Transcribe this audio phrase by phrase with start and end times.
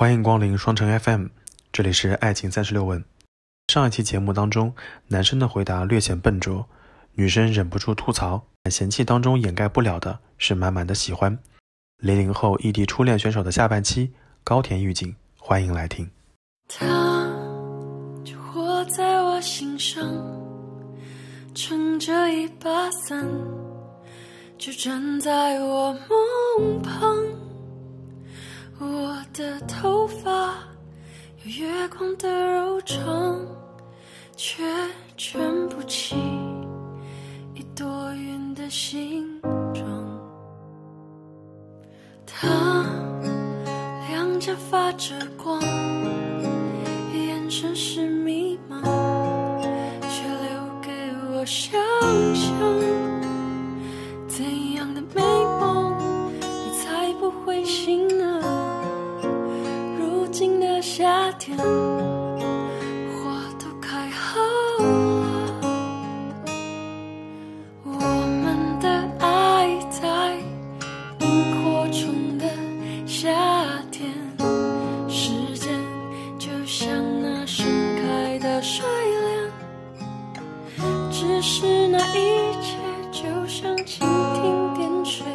[0.00, 1.26] 欢迎光临双城 FM，
[1.70, 3.04] 这里是爱情三十六问。
[3.68, 4.74] 上一期节目当中，
[5.08, 6.66] 男生的回答略显笨拙，
[7.12, 11.38] 女生忍不住吐槽，嫌弃当中掩盖不了的是满满的喜欢。
[11.98, 16.10] 零零后异地初恋选手的下半期，高甜预警，欢迎来听。
[16.66, 17.30] 他
[18.24, 20.02] 就活在我心上，
[21.54, 23.22] 撑着一把伞，
[24.56, 27.39] 就站在我梦旁。
[28.82, 30.54] 我的头发
[31.44, 33.38] 有月光的柔长，
[34.36, 34.64] 却
[35.18, 36.16] 卷不起
[37.54, 39.38] 一朵云的形
[39.74, 39.84] 状。
[42.26, 42.48] 他
[44.08, 45.60] 两颊发着光，
[61.60, 64.40] 花都开好
[64.78, 65.60] 了
[67.84, 67.90] 我
[68.42, 70.34] 们的爱在
[71.20, 71.26] 萤
[71.62, 72.46] 火虫的
[73.06, 73.28] 夏
[73.90, 74.10] 天
[75.08, 75.70] 时间
[76.38, 76.88] 就像
[77.20, 78.84] 那盛开的睡
[79.20, 79.50] 莲
[81.10, 82.76] 只是那一切
[83.12, 84.00] 就像蜻
[84.34, 85.26] 蜓点水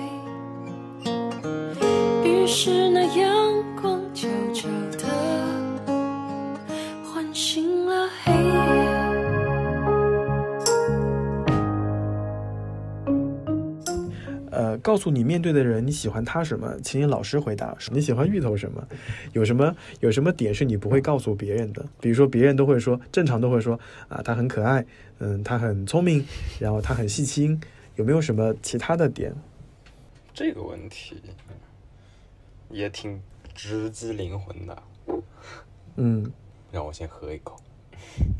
[2.23, 3.94] 于是那阳光
[14.95, 17.77] 告诉你面对的人你喜欢他什么，请你老实回答。
[17.91, 18.81] 你喜欢芋头什么？
[19.33, 21.85] 有什么有什么点是你不会告诉别人的？
[21.99, 24.85] 比如说，别人都会说，正常都会说啊，他很可爱，
[25.19, 26.25] 嗯，他很聪明，
[26.61, 27.59] 然后他很细心。
[27.97, 29.35] 有没有什么其他的点？
[30.33, 31.21] 这个问题
[32.69, 33.21] 也挺
[33.53, 34.83] 直击灵魂的，
[35.97, 36.31] 嗯，
[36.71, 37.61] 让我先喝一口。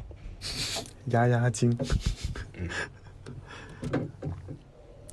[1.12, 1.78] 压压惊。
[2.54, 2.70] 嗯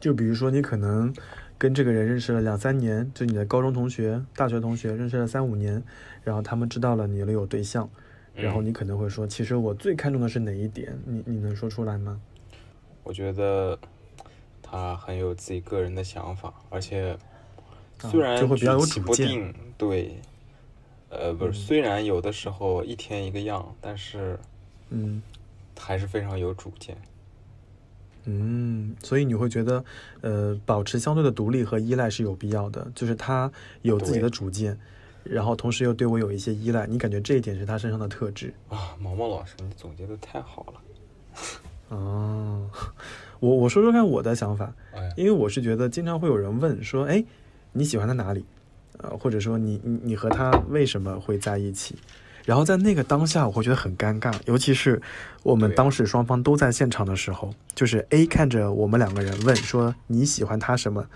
[0.03, 1.15] 就比如说，你可能
[1.57, 5.81] 跟这个人认识了两三年，就你的高中同学、大学同学认识了三五年，
[6.25, 7.89] 然后他们知道了你了有对象，
[8.35, 10.99] 然后嗯你可能会说，其实我最看重的是哪一点？
[11.07, 12.21] 你你能说出来吗？
[13.05, 13.79] 我觉得
[14.61, 17.17] 他很有自己个人的想法，而且
[18.03, 20.17] 啊虽然就会比较有举棋主见不定，对，
[21.11, 24.37] 呃，不是，嗯虽然有的时候一天一个样，但是
[24.91, 25.23] 嗯
[25.79, 26.97] 还是非常有主见。
[26.97, 27.12] 嗯，
[29.03, 29.85] 所以你会觉得，
[30.21, 33.51] 呃，保持相对的独立和依赖是有必要的，就是他
[33.83, 34.79] 有自己的主见，
[35.25, 38.53] 然后同时又对我有一些依赖，你感觉这一点是他身上的特质。
[38.69, 40.81] 啊，毛毛老师，你总结的太好了。
[41.97, 42.71] 哦，
[43.41, 47.25] 我我说说看我的想法，哎，因为我是觉得经常会有人问说，哎，
[47.73, 48.45] 你喜欢他哪里？
[48.99, 51.97] 呃，或者说你你你和他为什么会在一起？
[52.45, 55.01] 然后在那个当下，我会觉得很尴尬，尤其是
[55.43, 61.07] 我们当时双方都在现场的时候，就是 A 看着我们两个人问说你喜欢他什么，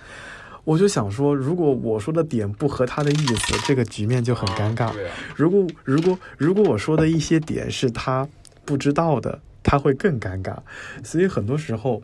[0.65, 4.93] 我就想说，如果我说的点不合他的意思，这个局面就很尴尬。
[5.35, 8.29] 如果如果如果我说的一些点是他
[8.65, 10.57] 不知道的，他会更尴尬。
[11.05, 12.03] 所以很多时候，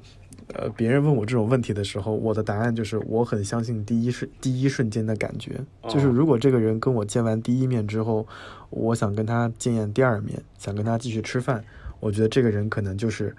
[0.54, 8.26] 呃，别人问我这种问题的时候，我的答案就是我很相信第一瞬第一瞬间的感觉，就是哦如果这个人跟我见完第一面之后，
[8.70, 11.64] 我想跟他见面第二面，想跟他继续吃饭，
[12.00, 13.34] 我觉得这个人可能就是。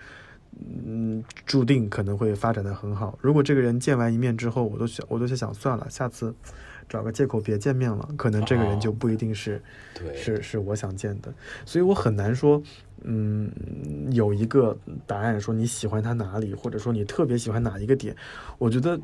[0.85, 3.17] 嗯，注定可能会发展的很好。
[3.21, 6.31] 如果这个人见完一面之后，我都想，我都在想算了，下次
[6.87, 9.61] 找个借口别见面了，可能这个人就哦不一定是
[9.93, 11.33] 对，是是我想见的，
[11.65, 12.61] 所以我很难说，
[13.03, 13.51] 嗯，
[14.11, 18.15] 有一个答案说你喜欢他哪里，或者说你特别喜欢哪一个点。
[18.57, 18.99] 我觉得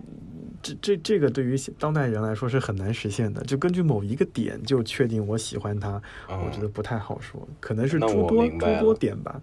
[0.62, 9.42] 这这这个对于当代人来说是很难实现的，就根据某一个点就确定我喜欢他，我觉得不太好说，可能是诸多诸多点吧。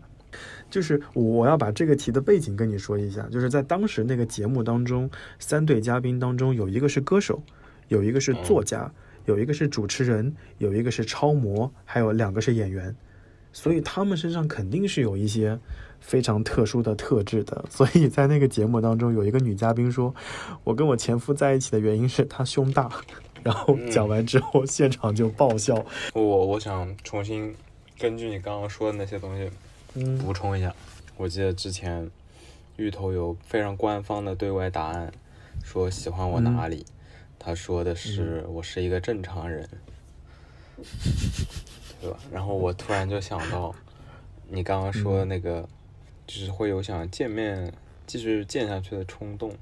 [0.68, 5.08] 就是我要把这个题的背景跟你说一下，就是在当时那个节目当中，
[5.38, 7.40] 三对嘉宾当中有一个是歌手，
[7.88, 8.90] 有一个是作家，
[9.24, 12.94] 有一个是主持人，有一个是超模，还有两个是演员，
[13.52, 15.58] 所以他们身上肯定是有一些
[16.00, 17.64] 非常特殊的特质的。
[17.70, 20.14] 所以在那个节目当中，有一个女嘉宾说
[20.64, 22.90] ：“我跟我前夫在一起的原因是他胸大。
[23.42, 25.74] ”然后讲完之后，现场就爆笑。
[26.14, 27.54] 我我想重新
[27.96, 29.48] 根据你刚刚说的那些东西
[29.94, 30.74] 嗯补充一下。
[31.16, 32.10] 我记得之前
[32.76, 35.12] 芋头有非常官方的对外答案，
[35.62, 36.84] 说喜欢我哪里。
[37.38, 39.68] 他说的是我是一个正常人，
[42.00, 42.18] 对吧？
[42.32, 43.74] 然后我突然就想到，
[44.48, 45.68] 你刚刚说的那个，
[46.26, 47.72] 就是会有想见面、
[48.06, 49.54] 继续见下去的冲动，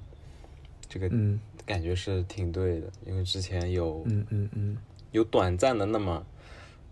[0.89, 1.41] 这个嗯。
[1.67, 4.77] 感觉是挺对的，因为之前有嗯嗯嗯。
[5.13, 6.27] 有短暂的那么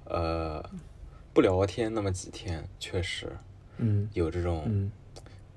[0.06, 0.64] 呃，
[1.34, 3.31] 不聊天那么几天，确实
[3.76, 4.08] 嗯。
[4.14, 4.90] 有这种嗯，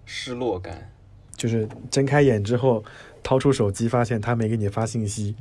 [0.06, 0.92] 失落感。
[1.38, 2.84] 就是睁开眼之后，
[3.26, 5.36] 掏出手机发现他没给你发信息，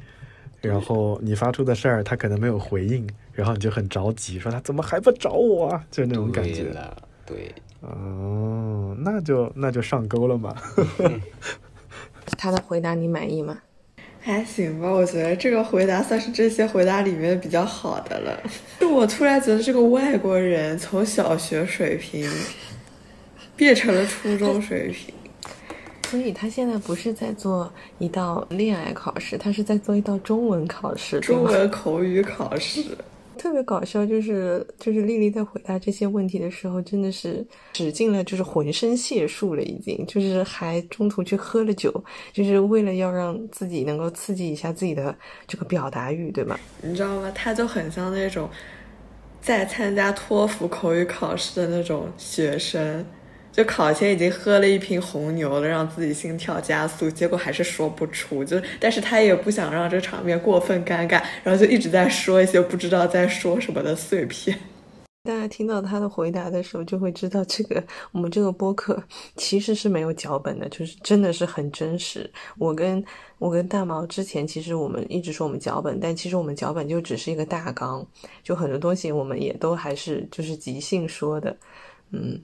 [0.62, 5.84] 然后你发出的事儿他可能没有回应，然后你就很着急，说他怎么还不找我啊？
[5.90, 6.74] 就是那种感觉。
[7.26, 10.56] 对，哦，那就那就上钩了嘛。
[12.38, 13.58] 他的回答你满意吗？
[14.18, 18.42] 还行吧，我觉得这个回答算是这些回答里面比较好的了。
[18.80, 22.26] 就我突然觉得这个外国人从小学水平
[23.54, 25.14] 变成了初中水平，
[26.14, 27.68] 所以他现在不是在做
[27.98, 32.84] 一道恋爱考试，他是在做一道中文考试，中文口语考试。
[33.36, 41.92] 特别搞笑，就是就是丽丽在回答这些问题的时候，真的是使尽了就是浑身解数了，已经就是还中途去喝了酒，
[42.32, 45.14] 就是为了要让自己能够刺激一下自己的
[45.48, 46.58] 这个表达欲，对吧？
[46.80, 47.30] 你知道吗？
[47.34, 48.48] 他就很像那种
[49.40, 53.04] 在参加托福口语考试的那种学生，
[53.54, 58.44] 就考前已经喝了一瓶红牛了，让自己心跳加速，结果还是说不出。
[58.44, 64.58] 就但是他也不想让这场面过分尴尬，然后就一直在说一些不知道在说什么的碎片。
[65.22, 67.80] 大家听到他的回答的时候，就会知道这个
[68.10, 69.00] 我们这个播客
[69.36, 72.28] 其实是没有脚本的，就是真的是很真实。
[72.58, 73.02] 我跟
[73.38, 78.04] 我跟大毛之前其实我们一直说我们脚本，但其实我们脚本就只是一个大纲，
[78.42, 81.56] 就很多东西我们也都还是就是即兴说的，
[82.10, 82.42] 嗯。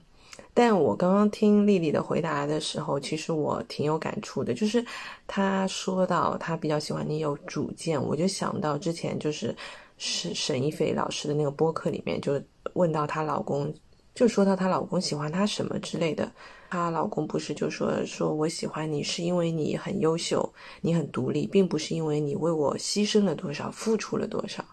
[0.53, 4.85] 但我刚刚听丽丽的回答的时候，其实我挺有感触的，就是
[5.25, 9.55] 她说到她比较喜欢你有主见，我就想到之前就是
[9.97, 12.41] 是沈一菲老师的那个播客里面，就
[12.73, 13.73] 问到她老公，
[14.13, 16.29] 就说到她老公喜欢她什么之类的，
[16.69, 24.63] 她老公不是就说说我喜欢你是因为你很优秀，你很独立，并不是因为你为我牺牲了多少，付出了多少。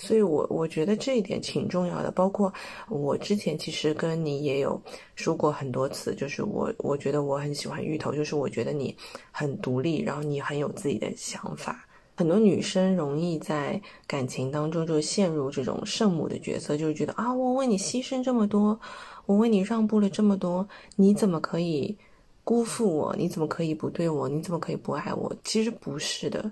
[0.00, 2.50] 所以我我觉得这一点挺重要的，包括
[2.88, 4.80] 我之前其实跟你也有
[5.14, 8.96] 说过很多次，就是我我觉得我很喜欢芋头，就是我觉得你
[9.30, 11.86] 很独立，然后你很有自己的想法。
[12.16, 18.78] 很多女生容易在感情当中就陷入这种圣母的角色，就是觉得啊，我为你牺牲这么多，
[19.26, 20.66] 我为你让步了这么多，
[20.96, 21.96] 你怎么可以
[22.42, 23.14] 辜负我？
[23.16, 24.28] 你怎么可以不对我？
[24.28, 25.34] 你怎么可以不爱我？
[25.44, 26.50] 其实不是的。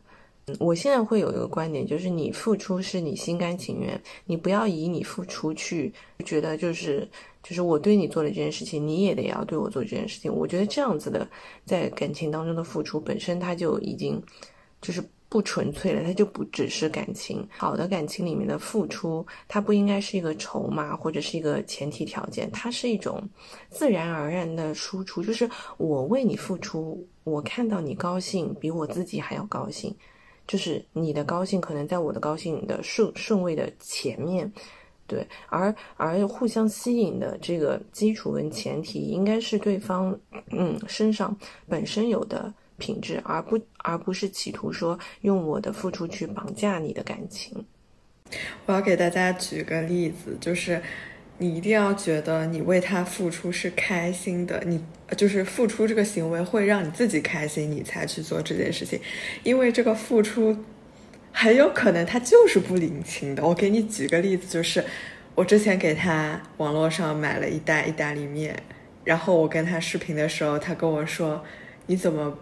[0.59, 5.93] 我现在会有一个观点，就是你付出是你心甘情愿，你不要以你付出去
[6.25, 7.09] 觉得就是
[7.43, 10.33] 就是我对你做了这件事情，你也得要对我做这件事情。
[10.33, 11.29] 我觉得这样子的
[11.65, 14.23] 在感情当中的付出本身，它就已经
[14.81, 17.47] 就是不纯粹了，它就不只是感情。
[17.57, 23.23] 好的感情里面的付出，它不应该是一个筹码或者是一个前提条件，它是一种
[23.69, 29.95] 自然而然的输出，就是我为你付出，我看到你高兴，比我自己还要高兴。
[30.49, 34.51] 就是你的高兴可能在我的高兴的顺顺位的前面，
[35.07, 40.19] 对，而而互相吸引的这个基础跟前提应该是对方
[40.51, 41.37] 嗯身上
[41.69, 47.65] 本身有的品质，而不而不是企图说用我的付出去绑架你的感情。
[48.67, 50.83] 我要给大家举个例子，就是
[51.41, 54.83] 你一定要觉得你为他付出是开心的，你
[55.17, 59.01] 就是付出这个行为会让你自己开心，你才去做这件事情，
[59.45, 60.65] 因为这个付出
[61.33, 63.45] 很有可能他就是不领情的。
[63.45, 64.85] 我给你举个例子，就是
[65.37, 68.61] 我之前给他网络上买了一袋意大利面，
[69.05, 71.45] 然后我跟他视频的时候，他跟我说
[71.87, 72.37] ：“你怎么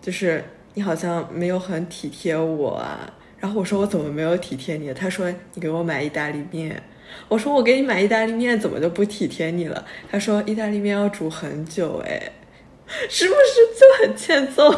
[0.00, 6.82] 就是你好像没有很体贴我啊？”然后我说：“我怎么没有体贴你？”他说：“你给我买意大利面。”
[7.28, 9.84] 我说我给你买意大利面，怎么就不体贴你了？
[10.10, 12.32] 他说意大利面要煮很久，哎，
[13.08, 14.72] 是不是就很欠揍？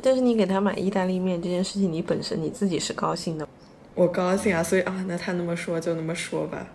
[0.00, 3.48] 但是你给他买意大利面这件事情，你本身你自己是高兴的，
[3.94, 6.66] 我高兴啊，所以啊，那他那么说就那么说吧。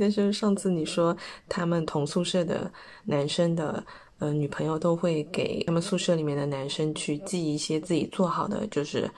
[0.00, 1.16] 但是上次你说
[1.48, 2.70] 他们同宿舍的
[3.06, 3.84] 男生的
[4.18, 9.10] 呃女朋友都会给他们宿舍里面的男生去寄一些自己做好的就是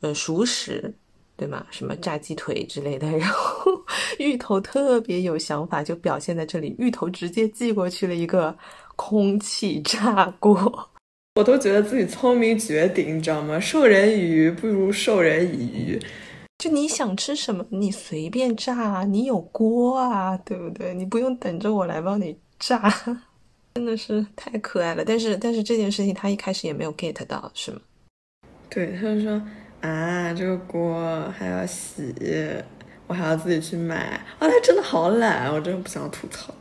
[0.00, 0.92] 呃熟食。
[1.36, 1.66] 对吗？
[1.70, 3.72] 什么炸鸡腿之类的， 然后
[4.18, 6.74] 芋头特别有想法，就表现在这里。
[6.78, 8.56] 芋头直接寄过去了一个
[8.96, 10.88] 空气炸锅，
[11.34, 13.58] 我都觉得自己聪明绝顶，你知道吗？
[13.58, 16.00] 授人以鱼不如授人以渔。
[16.58, 20.94] 就你想吃什么，你随便炸，你有锅啊，对不对？
[20.94, 22.88] 你不用等着我来帮你炸，
[23.74, 25.04] 真的是太可爱了。
[25.04, 27.80] 但是，但是这件事情他一开始也没有 get 到，是吗？
[28.70, 29.42] 对，他就说。
[29.82, 32.14] 啊，这个锅还要洗，
[33.06, 34.24] 我还要自己去买啊！
[34.38, 36.54] 他真的好懒，我真的不想吐槽。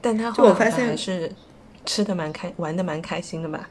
[0.00, 1.30] 但他就我发现还是
[1.84, 3.68] 吃的蛮开，玩的蛮开心的吧？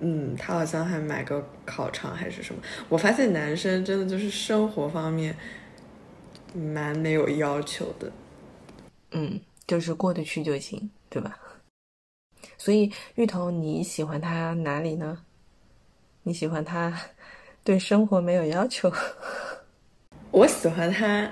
[0.00, 2.60] 嗯，他好像还买个烤肠还是什么。
[2.88, 5.36] 我发现男生真的就是生活方面
[6.54, 8.10] 蛮没有要求的。
[9.10, 11.38] 嗯，就是过得去就行，对吧？
[12.56, 15.18] 所以芋头，你喜欢他哪里呢？
[16.22, 16.98] 你喜欢他
[17.62, 18.92] 对生活没有要求？
[20.30, 21.30] 我喜欢他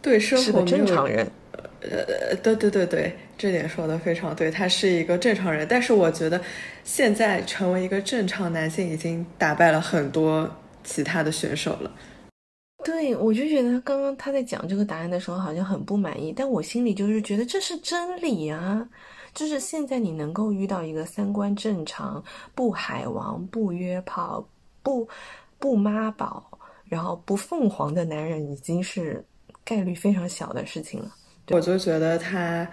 [0.00, 1.30] 对生是个活没有正常人。
[1.82, 5.66] 呃，对对对对，这点说的非常对，他是一个正常人。
[5.68, 6.40] 但是我觉得
[6.84, 10.48] 现在成为一个正常男性，已经打败了很多
[10.84, 11.90] 其他的选手了。
[12.84, 18.88] 对，我就觉得刚刚他在讲这个答案的时候，好像很不满意，但我心里就是觉得这是真理啊！
[19.34, 22.22] 就是现在你能够遇到一个三观正常、
[22.54, 24.46] 不海王、不约炮、
[24.82, 25.08] 不
[25.62, 29.24] 不妈宝，然后不凤凰的男人，已经是
[29.64, 31.14] 概率非常小的事情了。
[31.50, 32.66] 我就觉得他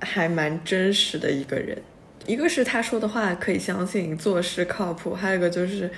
[0.00, 1.80] 还蛮真实的一个人，
[2.26, 5.88] 一个是他说的话可以相信，做事靠谱；还有一个就是，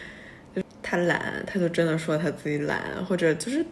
[0.82, 3.64] 他懒，他就真的说他自己懒，或者就是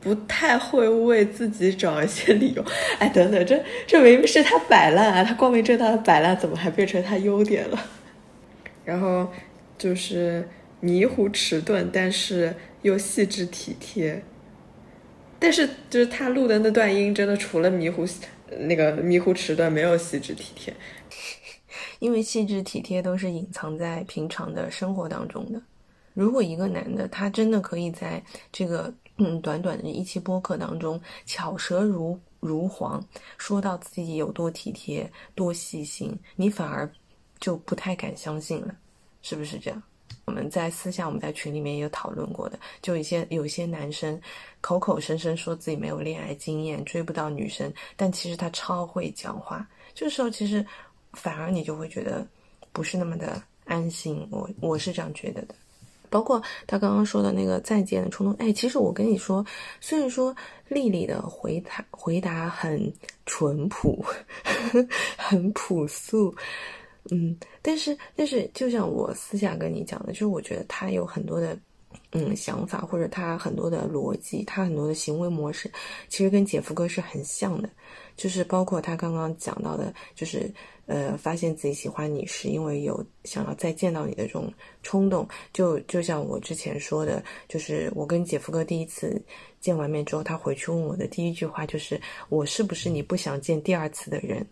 [0.00, 2.64] 不太会为自己找一些理由。
[2.98, 7.78] 哎，等等，这这明明是他摆烂啊，他光明正大的摆烂，怎么还变成他优点了？
[8.84, 9.30] 然后
[9.78, 10.48] 就是
[10.86, 14.22] 迷糊迟钝，但是又细致体贴。
[15.38, 18.04] 但是就是他录的那段音，真的除了迷糊
[18.68, 20.72] 那个迷糊迟钝，没有细致体贴。
[21.98, 25.60] 因为细致体贴都是隐藏在平常的生活当中的。
[26.14, 33.04] 如果一个男的他真的可以在这个嗯短短的一期播客当中巧舌如如簧，
[33.36, 36.90] 说到自己有多体贴、多细心，你反而
[37.40, 38.74] 就不太敢相信了，
[39.20, 39.82] 是不是这样？
[40.26, 44.20] 我们在私下我们在群里面也有讨论过的，就一些有些男生
[44.60, 49.66] 口口声声说自己没有恋爱经验，追不到女生，但其实他超会讲话。
[49.94, 50.66] 这个时候其实
[51.12, 52.26] 反而你就会觉得
[52.72, 55.54] 不是那么的安心，我我是这样觉得的。
[56.08, 59.44] 包括他刚刚说的那个再见的冲动，哎，其实我跟你说，
[59.80, 60.34] 虽然说
[60.68, 62.92] 丽丽的回答回答很
[63.26, 64.04] 淳朴，
[65.16, 66.34] 很朴素，
[67.10, 71.58] 嗯，但是但是就像我私下跟你讲的，就是我觉得他有很多的
[72.12, 75.70] 嗯想法，或者他很多的逻辑，他很多的行为模式，
[76.08, 77.68] 其实跟姐夫哥是很像的，
[78.16, 80.52] 就是包括他刚刚讲到的，就是
[80.86, 89.20] 呃，发现自己喜欢你是因为有想要再见到你的这种冲动，就就像我之前说的，就是我跟姐夫哥第一次
[89.60, 94.46] 见完面之后，他回去问我的第一句话就是我是不是你不想见第二次的人，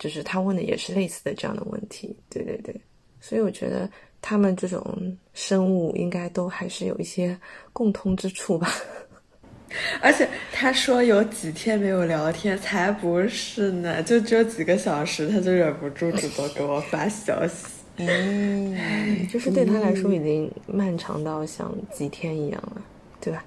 [0.00, 2.74] 就是他问的也是类似的这样的问题，对对对，
[3.20, 3.88] 所以我觉得
[4.20, 7.38] 他们这种生物应该都还是有一些
[7.72, 8.72] 共通之处吧。
[10.02, 17.66] 而且他说有几天没有聊天，才不是呢，就只有几个小时，他就忍不住主动给我发消息。
[18.02, 22.82] 嗯，就是对他来说已经漫长到像几天一样了，
[23.20, 23.44] 对吧？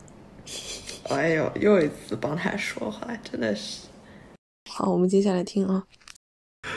[1.10, 3.88] 哎呦，又一次帮他说话，真的是。
[4.70, 5.84] 好，我们接下来听啊。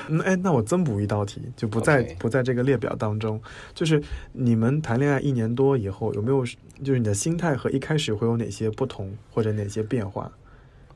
[0.08, 3.40] 嗯，哎，那我增补一道题，就不在不在这个列表当中。
[3.74, 6.44] 就是你们谈恋爱一年多以后，有没有
[6.84, 10.30] 就是你的心态和一开始会有哪些不同，或者哪些变化？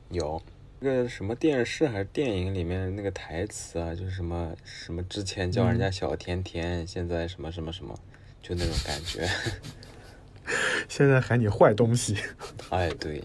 [0.09, 0.41] 有
[0.79, 7.97] 那个什么电视还是电影里面那个台词啊，就是什么什么之前叫人家小甜甜，现在什么什么什么，
[8.41, 9.27] 就那种感觉。
[10.89, 12.17] 现在喊你坏东西，
[12.71, 13.23] 哎，对，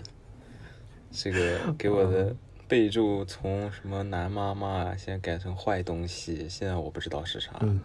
[1.10, 2.36] 这个给我的
[2.68, 7.52] 备注从什么男妈妈现在改成坏东西，现在我不知道是啥。
[7.60, 7.80] 嗯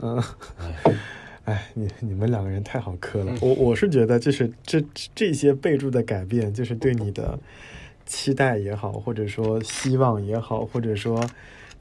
[0.00, 0.22] 嗯，
[1.44, 3.34] 哎，你你们两个人太好磕了。
[3.40, 4.82] 我我是觉得，就是这
[5.14, 7.38] 这些备注的改变，就是对你的
[8.06, 11.22] 期待也好，或者说希望也好，或者说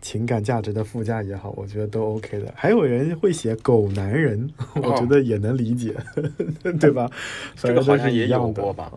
[0.01, 2.51] 情感价值的附加也好，我觉得都 OK 的。
[2.55, 5.96] 还有人会写狗男人， 我觉得也能理解，
[6.79, 7.10] 对吧？
[7.55, 8.91] 这个好像也有一样的过吧？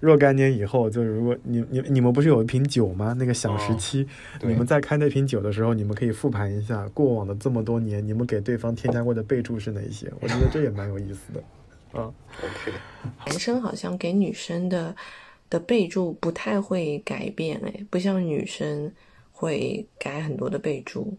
[0.00, 3.14] 若干年以后，就是如果你你你们不是有一瓶酒吗？
[3.18, 4.06] 那个小时期，
[4.38, 10.12] 对你们在开那瓶酒的时候，你们可以复盘一下过往的这么多年，你们给对方添加过的备注是哪一些？
[10.20, 11.42] 我觉得这也蛮有意思的。
[11.98, 12.12] 啊
[12.42, 12.72] ，OK，
[13.26, 14.94] 男生好像给女生的
[15.48, 18.92] 的备注不太会改变，哎，不像女生
[19.32, 21.16] 会改很多的备注。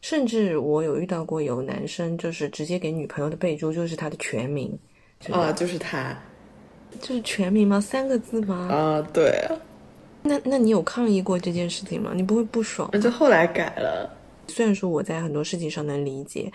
[0.00, 4.78] 甚至我有遇到过有男生就是直接给女朋友的备注就是他的全名，
[5.18, 6.16] 就是啊，就是他
[7.00, 7.80] 就是全名吗？
[7.80, 8.68] 三个字吗？
[8.70, 9.56] 啊，对啊，
[10.22, 12.12] 那那你有抗议过这件事情吗？
[12.14, 12.90] 你不会不爽吗？
[12.94, 14.14] 那就后来改了。
[14.48, 16.50] 虽然说我在很多事情上能理解，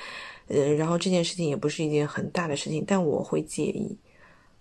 [0.48, 3.96] 呃，然后这件事情也不是一件很大的事情，但我会介意，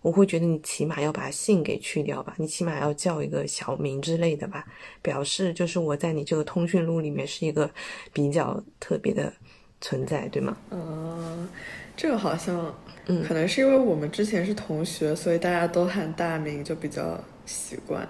[0.03, 4.67] 我会觉得你起码要把姓给去掉吧，你起码要叫一个小名之类的吧，
[5.01, 7.71] 表示就是我在你这个通讯录里面是一个
[8.13, 9.33] 比较特别的
[9.81, 10.55] 存在，对吗？
[10.71, 11.49] 嗯，
[11.97, 12.75] 这个好像，
[13.07, 18.07] 嗯可能是因为我们之前是同学，所以大家都喊大名，就比较习惯。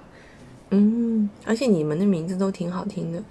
[0.71, 3.23] 嗯，而且你们的名字都挺好听的。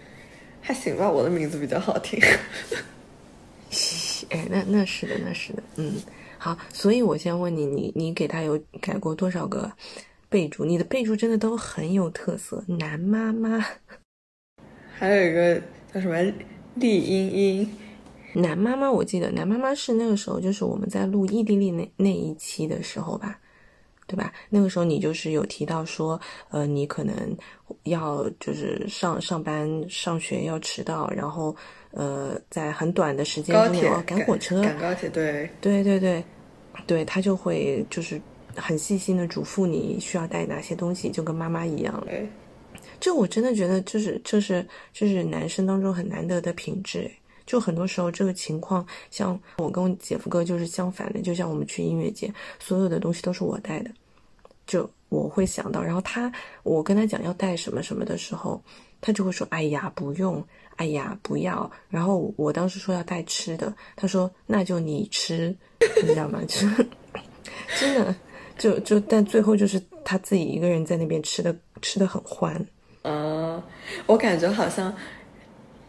[0.62, 2.20] 还行吧，我的名字比较好听。
[4.30, 5.94] 哎，那那是的，那是的，嗯，
[6.38, 9.72] 好，所以我先问你，你你给他有改过多少个
[10.30, 10.64] 备注？
[10.64, 13.66] 你的备注真的都很有特色，男妈妈，
[14.94, 15.60] 还有一个
[15.94, 16.22] 叫什么
[16.76, 17.70] 丽英英，
[18.34, 23.40] 男妈妈，我记得男妈妈是那个时候，就是我们在录异地恋那那一期的时候吧，
[24.08, 24.32] 对吧？
[24.50, 26.20] 那个时候你就是有提到说，
[26.50, 27.16] 呃，你可能
[27.84, 31.56] 要就是上上班上学要迟到，然后
[31.92, 36.24] 呃，在很短的时间高铁之内要赶火车，赶高铁，对，对对对，
[36.88, 38.22] 对他就会就是
[38.56, 42.02] 很细心的嘱咐你需要带哪些东西，就跟妈妈一样。
[42.06, 42.28] 对，
[43.00, 47.18] 这我真的觉得就是就是就是男生当中很难得的品质诶。
[47.46, 53.92] 就很多时候这个情况，像我跟我姐夫哥就是相反的，就像我们去音乐节，所有的东西都是我带的，
[54.68, 56.32] 就我会想到，然后他
[56.64, 58.62] 我跟他讲要带什么什么的时候，
[59.02, 60.44] 他就会说：“哎呀，不用，
[60.78, 65.56] 哎呀，不要。”然后我当时说要带吃的，他说：“那就你吃。”
[66.04, 66.40] 你知道吗？
[66.48, 66.68] 就
[67.80, 68.16] 真的
[68.56, 72.64] 就就，但最后就是他自己一个人在那边吃的吃的很欢。
[73.02, 73.62] 嗯，
[74.06, 74.94] 我感觉好像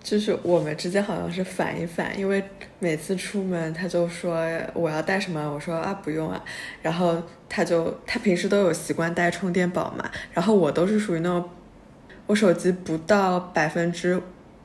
[0.02, 2.42] 就是我们之间好像是反一反，因为
[2.80, 4.37] 每次出门他就说
[4.75, 6.42] 我要带什么，我说啊不用啊，
[6.82, 11.49] 然后他就他平时都有习惯带充电宝嘛，然后我都是属于那种
[12.26, 14.21] 我手机不到百分之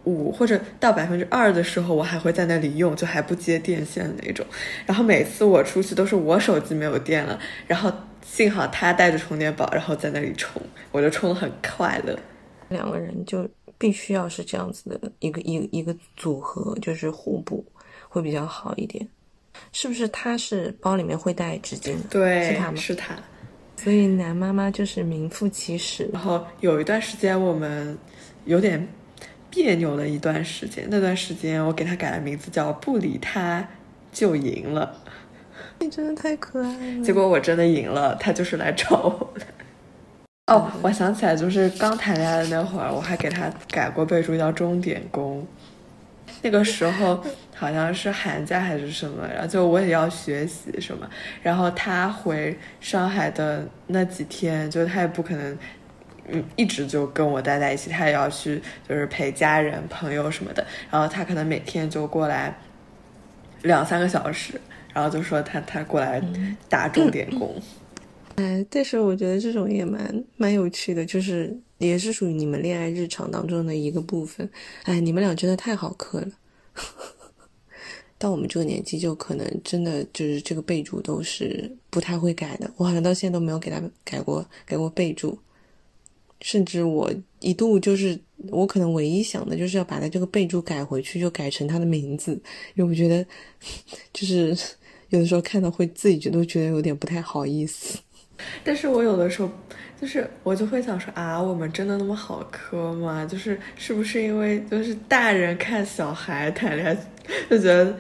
[0.06, 4.46] 五或者到百分之二的时候，我还会在那里用，就还不接电线的那种。
[4.86, 7.92] 然后每次我出去都是我手机没有电了，然后
[8.26, 12.18] 幸好他带着充电宝，然后在那里充，我就充的很快乐。
[12.70, 17.66] 两个人就必须要是这样子的一个一个一个组合，就是互补
[18.10, 19.08] 会比较好一点，
[19.72, 20.08] 是不是？
[20.08, 22.76] 他是包里面会带纸巾的，对，是他吗？
[22.76, 23.16] 是他。
[23.76, 26.10] 所以男妈妈就是名副其实。
[26.12, 27.96] 然后有一段时间我们
[28.46, 28.88] 有点
[29.52, 33.68] 别扭了一段时间，那段时间我给他改了名字叫不理他
[34.12, 35.00] 就赢了，
[35.80, 37.06] 你真的太可爱了。
[37.06, 39.46] 结果我真的赢了，他就是来找我的。
[40.48, 45.46] 哦，我想起来，就是刚谈恋爱的那会儿，我还给他改过备注叫钟点工。
[46.42, 47.22] 那个时候
[47.54, 51.06] 好像是寒假还是什么，然后就我也要学习什么，
[51.44, 55.58] 然后他回上海的那几天，就他也不可能，
[56.30, 62.56] 嗯，一直就跟我待在一起，他也要去就是陪家人朋友什么的，然后他可能每天就过来
[63.64, 64.54] 两三个小时，
[64.94, 66.22] 然后就说他他过来
[66.70, 67.54] 打钟点工。
[68.38, 74.48] 哎，但是我觉得这种也蛮蛮有趣的，就是也是属于你们恋爱日常当中的一个部分。
[74.84, 76.32] 哎，你们俩真的太好磕了。
[78.20, 82.72] 到我们这个年纪，就可能真的就是这个备注都是不太会改的。
[82.78, 85.40] 我好像到现在都没有给他改过改过备注，
[86.42, 88.20] 甚至我一度就是
[88.50, 92.34] 我可能唯一想的就是要把他这个备注改回去，就改成他的名字，
[92.76, 93.26] 因为我觉得
[94.14, 94.56] 就是
[95.10, 97.98] 有的时候看到会自己觉得觉得有点不太好意思。
[98.64, 99.50] 但是我有的时候，
[100.00, 103.26] 就是我就会想说啊，我们真的那么好磕吗？
[103.26, 106.96] 就是是不是因为就是大人看小孩谈恋爱，
[107.50, 107.98] 就觉得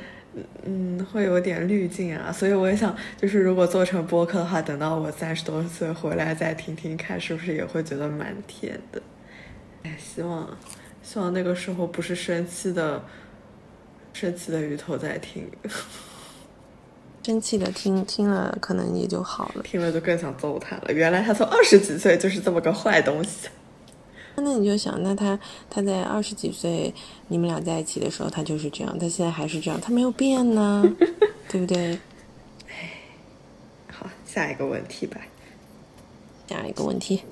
[0.63, 2.31] 嗯会有点滤镜啊？
[2.31, 9.01] 所以我也想，就是如果做成播客的话，等到我三十多岁回来再听听看，是不是也会觉得蛮甜的？
[9.83, 10.55] 哎，希望
[11.01, 13.03] 希望那个时候不是生气的
[14.13, 15.49] 生气的鱼头在听。
[17.27, 19.61] 生气的听听了，可能也就好了。
[19.63, 20.93] 听了就更想揍他了。
[20.93, 23.49] 原来他从二十几岁就是这么个坏东西。
[24.37, 25.37] 那你就想，那他
[25.69, 26.93] 他在二十几岁，
[27.27, 30.81] 你们俩在一起的时候，他就是这样，他现在还是这样，他没有变呢，
[31.51, 31.99] 对不对？
[32.69, 32.91] 唉，
[33.91, 35.19] 好，下一个问题吧。
[36.47, 37.23] 下一个问题，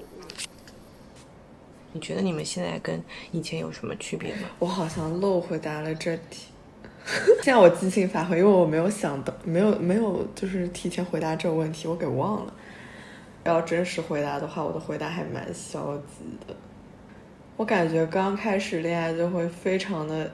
[1.93, 4.49] 你觉得你们现在跟以前有什么区别吗？
[4.60, 6.47] 我好像漏回答了这题。
[7.43, 12.53] 现在我即兴发挥，因为我没有想到，没有没有，就是提前回答这个问题，我给忘了。
[13.43, 16.55] 要真实回答的话，我的回答还蛮消极的。
[17.57, 20.31] 我感觉刚开始恋爱就会非常的、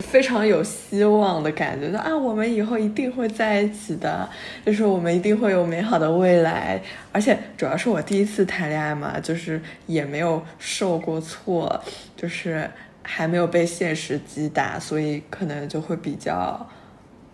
[0.00, 4.28] 非常有希望的感觉，说啊，我们以后一定会在一起的，
[4.66, 6.78] 就是我们一定会有美好的未来。
[7.10, 11.82] 而且主要是我第一次谈恋爱嘛，就是也没有受过挫，
[12.14, 12.70] 就是。
[13.08, 16.68] 还没有被现实击打，所以可能就会比较，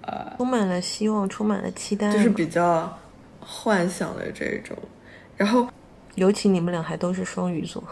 [0.03, 2.99] 呃，充满了希望，充满了期待，就是比较
[3.41, 4.77] 幻想的这种。
[5.35, 5.67] 然后，
[6.15, 7.83] 尤其你们俩还都是双鱼座，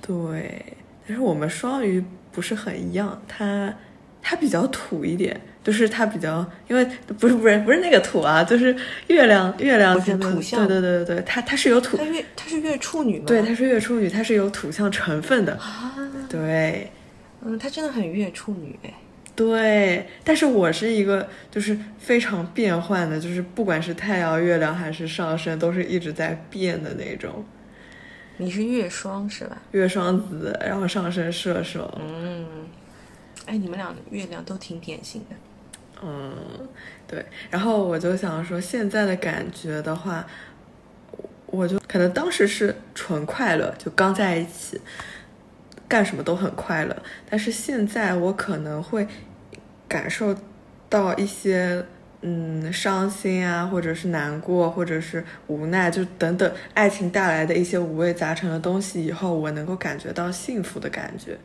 [0.00, 0.64] 对，
[1.06, 3.72] 但是我们双鱼不是很一样，他
[4.26, 6.82] 它比较土一点，就是它比较，因为
[7.18, 8.74] 不是不是不是那个土啊，就是
[9.08, 13.26] 月亮月亮是土象对对对对对，它它是有土她，月她是月处女吗？
[13.26, 15.94] 对，它是月处女，它是有土象成分的，啊，
[16.28, 16.90] 对。
[17.44, 18.94] 嗯，她真的很月处女哎。
[19.36, 27.44] 对，但是我是一个就是非常变换的，就是不管是太阳、月亮还是上升，都是一直在变的那种。
[28.36, 29.60] 你是月双是吧？
[29.72, 32.46] 月双子，然后上升射手，嗯，
[33.46, 35.36] 哎，你们俩的月亮都挺典型的。
[36.02, 36.34] 嗯，
[37.06, 37.24] 对。
[37.50, 40.26] 然后我就想说，现在的感觉的话，
[41.46, 44.80] 我我就可能当时是纯快乐，就刚在一起，
[45.88, 47.02] 干什么都很快乐。
[47.30, 49.06] 但是现在我可能会
[49.86, 50.36] 感受
[50.88, 51.86] 到一些
[52.22, 59.06] 嗯伤心啊，或者是难过，或者是无奈，就等等爱情带来的一些五味杂陈的东西。
[59.06, 61.38] 以后我能够感觉到幸福的感觉。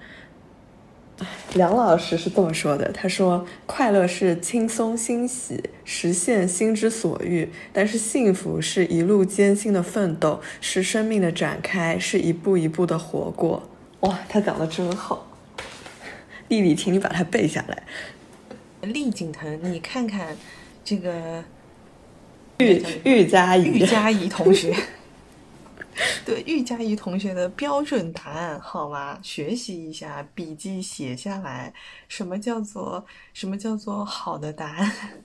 [1.55, 13.67] 梁老师是这么说的，他说：“快乐是轻松欣喜，实现心之所欲；但是幸福是一路艰辛的奋斗，是生命的展开，是一步一步的活过。”
[14.01, 15.27] 哇，他讲的真好，
[16.47, 17.84] 丽丽，请你把它背下来。
[18.82, 20.38] 厉景腾，你看看
[20.86, 21.43] 这个
[22.60, 24.73] 玉玉佳怡，玉佳怡同学，
[26.25, 29.19] 对玉佳怡同学的标准答案好吗？
[29.21, 31.73] 学习一下，笔记写下来。
[32.07, 35.23] 什么叫做什么叫做好的答案？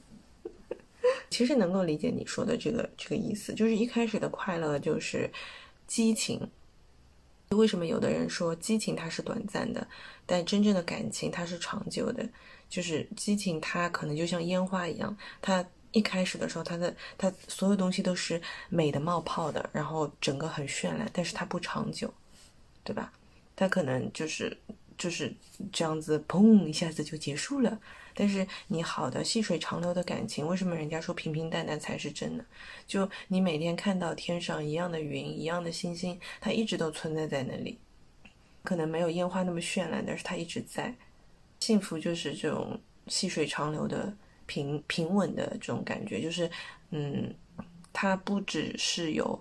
[1.30, 5.30] 其实能够理解你说的这个这个意思，就是一开始的快乐就是
[5.86, 6.40] 激情。
[7.50, 9.86] 为什么有的人说激情它是短暂的，
[10.26, 12.26] 但真正的感情它是长久的？
[12.68, 22.12] 就是激情，它可能就像烟花一样，它一开始的时候，它的它所有东西都是美的冒泡的，然后整个很绚烂，但是它不长久，
[22.82, 23.10] 对吧？
[23.56, 24.56] 它可能就是
[24.98, 25.32] 就是
[25.72, 27.80] 这样子，砰一下子就结束了。
[28.16, 32.44] 但是你好的细水长流的感情，为什么人家说平平淡淡才是真的？
[32.86, 37.78] 就你每天看到天上一样的云，一样的星星，它一直都存在在那里，
[38.62, 40.94] 可能没有烟花那么绚烂，但是它一直在。
[41.60, 44.14] 幸福就是这种细水长流的
[44.46, 46.50] 平平稳的这种感觉，就是
[46.90, 47.32] 嗯，
[47.92, 49.38] 它不只是有，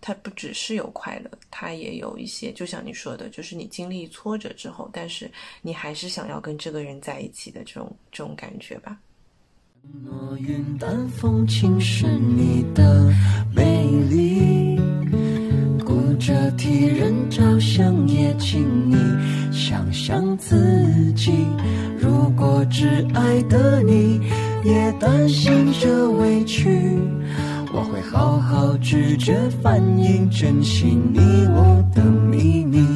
[0.00, 5.30] 它不只是有快乐，它也有一些，就像你说的，就是你经历挫折之后，但是
[5.62, 8.98] 你还是想要跟这个人在一起的这种这种感觉吧。
[10.04, 13.10] 诺云淡风轻是你的
[13.54, 14.57] 美丽，
[16.28, 18.60] 着替人着想，也请
[18.90, 18.96] 你
[19.50, 21.32] 想想自己。
[21.98, 24.20] 如果挚爱的你
[24.62, 26.68] 也担心着委屈，
[27.72, 32.86] 我会好好拒绝反映珍惜你我的秘密。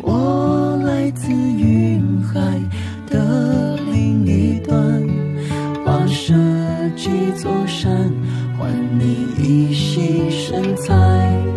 [0.00, 2.40] 我来自云海
[3.10, 5.06] 的另一端。
[5.84, 6.32] 跋涉
[6.96, 8.10] 几座山，
[8.58, 11.47] 换你一袭身材。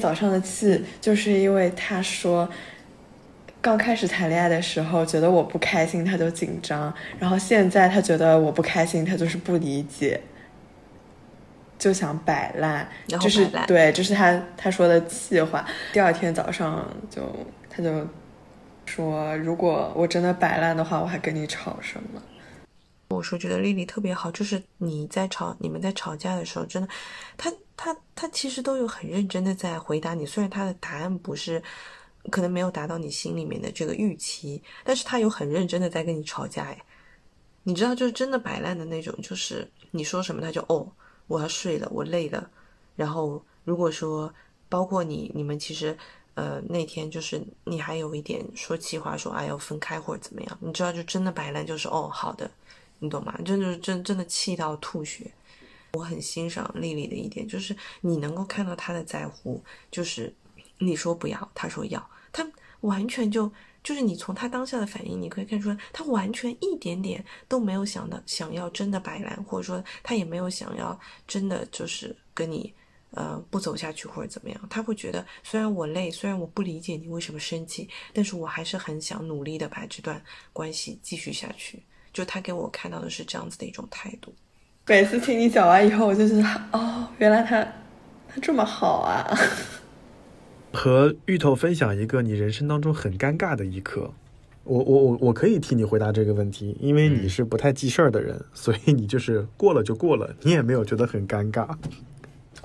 [0.00, 2.48] 早上的气，就是因为他说，
[3.60, 10.20] 刚开始谈恋爱的时候觉得我不开心，他就紧张，然后现在他觉得我不开心，他就是不理解，
[11.78, 15.64] 就想摆烂，就是对，这是他他说的气话。
[15.92, 17.22] 第二天早上就
[17.68, 18.06] 他就
[18.86, 22.20] 说，如果我真的摆烂的话，我还跟你吵什么？
[23.10, 26.88] 我说觉得丽丽特别好，就是你在吵，你们在吵架的时候，真的，
[27.36, 31.62] 她她她其实都有很认真的在回答你，虽然她的答案不是，
[32.30, 36.82] 可能没有达到你心里面的这个预期，但是她有很认真的在跟你吵架，哎，
[37.64, 40.90] 你知道，就是真的摆烂的那种，就是你说什么他就哦，
[41.26, 42.48] 我要睡了，我累了，
[42.94, 44.32] 然后如果说
[44.68, 45.96] 包括你你们其实。
[46.34, 52.50] 呃，那天就是你还有一点说气话，说哎要分开或者怎么样，你知道就真的摆烂，就是哦好的，
[53.00, 53.36] 你懂吗？
[53.44, 55.28] 真的是真真的气到吐血。
[55.94, 59.60] 我很欣赏丽丽的一点，就是你能够看到她的在乎，
[59.90, 60.32] 就是
[60.78, 62.48] 你说不要，她说要，她
[62.82, 63.50] 完全就
[63.82, 72.72] 就是你从他当下的反应，你可以看出来，他完全一点点都没有想到想要真的摆烂，或者说他也没有想要真的就是跟你
[73.10, 74.66] 呃不走下去或者怎么样。
[74.70, 81.82] 他会觉得，虽然我累，虽然我不理解你为什么生气，但是我还是很想努力的把这段关系继续下去。
[82.12, 84.32] 就他给我看到的是这样子的一种态度。
[84.86, 86.42] 每次听你讲完以后，我就觉得
[86.72, 87.62] 哦，原来他
[88.28, 89.24] 他这么好啊。
[90.72, 94.12] 和芋头分享一个你人生当中很尴尬的一刻，
[94.62, 101.76] 我我我我可以替你回答这个问题，因为你是不太记事儿的人，所以你就是过了就过了，你也没有觉得很尴尬，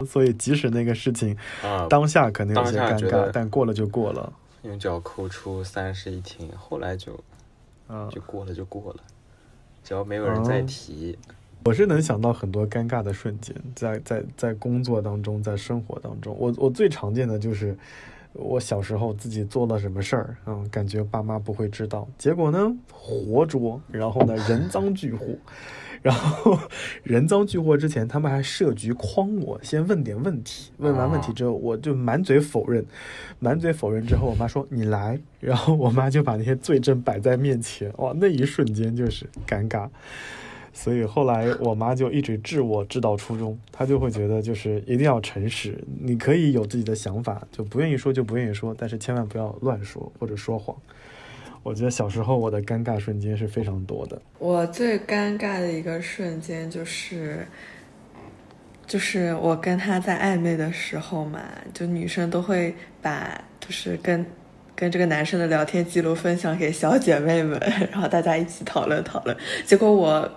[0.05, 4.31] 所以即使那个事情啊，当下可能有些尴尬，但过了就过了，
[4.62, 7.19] 用脚抠出三室一厅，后来就
[7.88, 8.99] 啊、就过了就过了，
[9.86, 10.65] 只要没有人再哦。
[10.67, 11.15] 提，
[11.63, 17.78] 我是能想到很多尴尬的瞬间，在在在工作当中，在生活当中，我我最常见的就是
[18.34, 25.28] 我小时候自己做了什么事儿，嗯，感觉爸妈不会知道，结果呢活捉，然后呢人赃俱获，
[26.06, 26.56] 然后
[27.02, 32.86] 人赃俱获之前，他们还设局诓我，先问点问题，问完问题之后，我就满嘴否认，
[33.39, 39.89] 满嘴否认之后，我妈说你来，然后我妈就把那些罪证摆在面前，哇，那一瞬间就是尴尬。
[40.72, 50.78] 所以后来我妈就一直治我治到初中，她就会觉得就是一定要诚实，你可以有自己的想法，就不愿意说就不愿意说，但是千万不要乱说或者说谎。
[51.65, 54.21] 我觉得小时候我的尴尬瞬间是非常多的。
[54.38, 57.47] 我最尴尬的一个瞬间就是，
[58.86, 61.41] 就是我跟他在暧昧的时候嘛，
[61.73, 64.23] 就女生都会把就是跟
[64.75, 67.60] 跟这个男生的聊天记录分享给小姐妹们，
[67.91, 69.36] 然后大家一起讨论讨论。
[69.65, 70.32] 结果我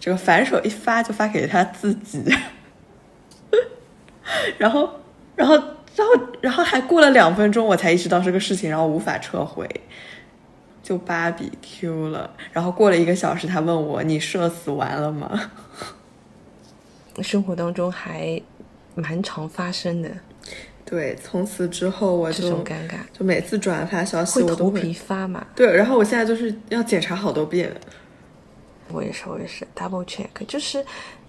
[0.00, 2.24] 这个反手一发就发给他自己，
[4.56, 4.88] 然后
[5.34, 5.54] 然后
[5.94, 9.68] 然后然后还过了两分钟我才意识到这个事情，然后无法撤回。
[10.86, 15.50] 就芭比 Q 了，然后过了一个小时，他问我：“你社死完了吗
[17.20, 18.40] 生活当中还
[18.94, 20.08] 蛮常发生的？”
[20.86, 25.44] 对，从此之后我这就种尴尬，就每次转发消息我都会头皮发麻。
[25.56, 27.68] 对，然后我现在就是要检查好多遍。
[28.92, 30.84] 我也是，我也是 double check，就是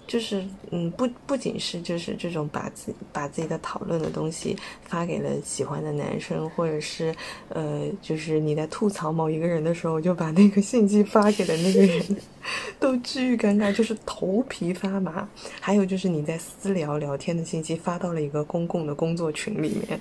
[0.08, 7.14] 就是嗯，不不仅是就是这种把自把自己的讨论的东西发给了喜欢的男生，或者是
[7.50, 12.16] 呃，就是你在吐槽某一个人的时候，就把那个信息发给了那个人，
[12.80, 15.28] 都巨尴尬，就是头皮发麻。
[15.60, 20.00] 还有就是你在私聊聊天的信息发到了一个公共的工作群里面，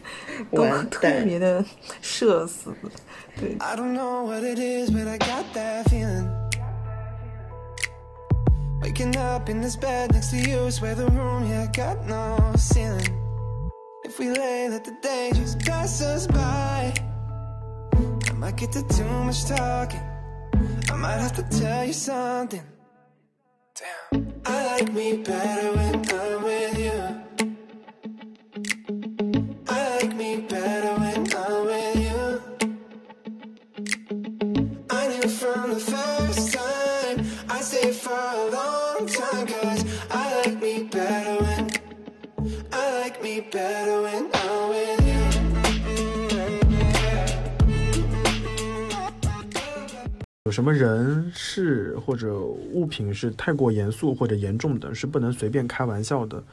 [0.52, 1.64] 都特别的
[2.02, 2.74] 社死。
[3.38, 6.47] 对，I don't know what it is, but I got that feeling.
[8.82, 13.18] Waking up in this bed next to you, swear the room, yeah, got no ceiling.
[14.06, 16.94] If we lay, let the day just pass us by.
[18.30, 20.02] I might get to too much talking.
[20.90, 22.64] I might have to tell you something.
[23.76, 24.34] Damn.
[24.46, 27.27] I like me better when I'm with you.
[50.46, 56.44] 有什么人事或者物品是太过严肃或者严重的，是不能随便开玩笑的。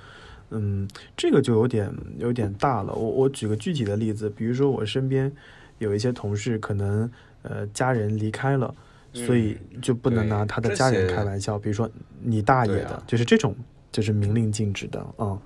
[0.50, 2.94] 嗯，这个就有点有点大了。
[2.94, 5.33] 我我举个具体的例子，比如说我身边
[5.78, 7.11] 有一些同事，可能
[7.42, 8.72] 呃家人离开了，
[9.12, 11.59] 所以就不能拿他的家人开玩笑。
[11.59, 13.57] 比如说你大爷的，啊就是这种，
[13.90, 15.38] 就是明令禁止的啊、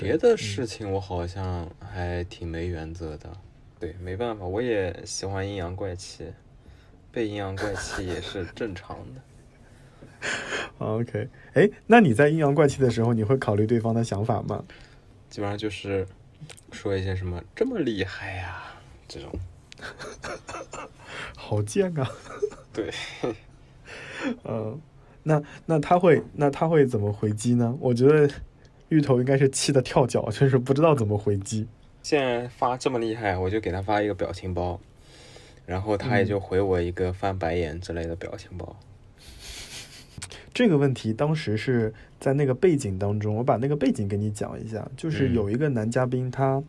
[0.00, 3.30] 别的事情我好像还挺没原则的。
[3.78, 6.24] 对，没办法，我也喜欢阴阳怪气，
[7.10, 9.20] 被阴阳怪气也是 正常的。
[10.78, 14.64] OK，哎，那你在阴阳怪气的时候，你会考虑对方的想法吗？
[15.28, 16.06] 基本上就是
[16.72, 18.62] 说一些什么这么厉害呀、
[19.08, 19.30] 这种。
[21.36, 22.10] 好贱啊！
[22.72, 22.92] 对，
[24.44, 24.78] 嗯，
[25.22, 27.74] 那那他会那他会怎么回击呢？
[27.80, 28.30] 我觉得
[28.90, 31.66] 芋头应该是气得跳脚，就是不知道怎么回击。
[32.02, 34.78] 现在发这么厉害，我就给他发一个表情包，
[35.66, 38.76] 然后他也就回我一个翻白眼之类的表情包。
[40.52, 46.62] 这个问题当时是在那个背景当中，我把那个背景给你讲一下，就是嗯有一个男嘉宾他。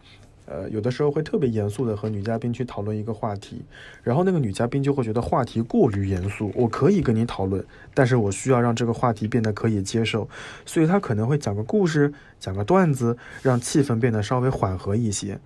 [0.52, 3.62] 呃，有的时候会特别严肃的和女嘉宾去讨论一个话题，
[4.04, 10.28] 然后那个女嘉宾就会觉得话题过于严肃，我可以跟你讨论，但是我需要让这个话题变得可以接受，
[10.66, 15.40] 所以她可能会讲个故事，讲个段子，让气氛变得稍微缓和一些。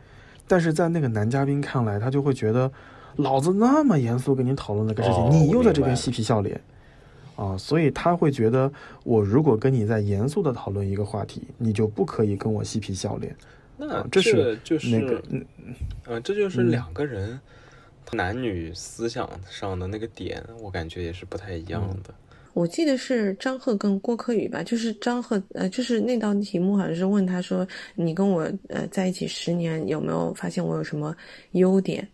[0.47, 2.71] 但是在那个男嘉宾看来，他就会觉得
[3.17, 6.59] 老子那么严肃跟你讨论那个事情，哦你又在这边嬉皮笑脸。
[7.35, 8.71] 啊，所以他会觉得，
[9.03, 13.35] 我如果跟你在严肃的讨论一个话题，你就不可以跟我嬉皮笑脸。
[13.77, 15.45] 那啊这是就是那个，嗯
[16.05, 17.39] 呃，这就是嗯两个人
[18.11, 22.13] 男女思想上的那个点，我感觉也是不太一样嗯的。
[22.53, 31.13] 我记得是张赫跟郭柯宇吧，就是张赫，呃，就是那道题目好像是问他说，你跟我呃在一起十年，有没有发现我有什么
[31.51, 32.07] 优点？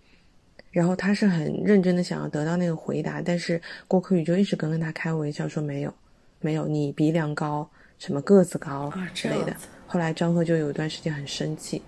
[0.71, 5.93] 然后他是很认真的想要得到那个回答，但是郭柯宇就一直跟跟他开玩笑说没有，
[6.39, 7.69] 没有，你鼻梁高，
[7.99, 9.55] 什么个子高啊之类的。
[9.91, 11.81] 后来张赫就有一段时间很生气，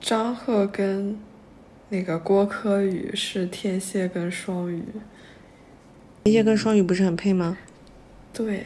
[0.00, 1.16] 张赫跟
[1.90, 4.82] 那个郭柯宇是天蝎跟双鱼，
[6.24, 7.56] 天蝎跟双鱼不是很配吗？
[8.32, 8.64] 对呀、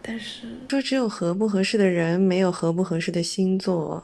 [0.00, 4.02] 但是说只有合不合适的人，没有合不合适的星座。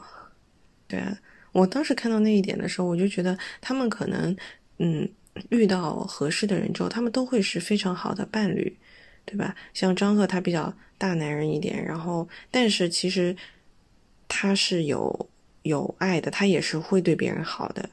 [0.87, 1.17] 对啊，
[1.51, 4.37] 我当时看到那一点的时候，我就觉得他们可能，
[4.77, 5.09] 嗯，
[5.49, 8.77] 遇到合适的人之后，他们都会是非常好的伴侣，
[9.25, 9.55] 对吧？
[9.73, 13.35] 像张赫他比较大男人一点，然后但是其实
[14.27, 15.27] 他是有
[15.63, 17.89] 有爱的，他也是会对别人好的。